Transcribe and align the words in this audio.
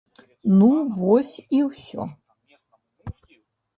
Ну 0.61 0.69
вось 1.01 1.31
і 1.59 1.61
ўсё. 1.67 2.03